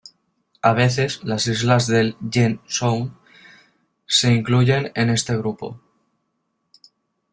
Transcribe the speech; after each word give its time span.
A 0.63 0.73
veces, 0.73 1.19
las 1.23 1.45
islas 1.45 1.85
del 1.85 2.17
Yell 2.17 2.59
Sound 2.65 3.13
se 4.07 4.33
incluyen 4.33 4.91
en 4.95 5.11
este 5.11 5.37
grupo. 5.37 5.79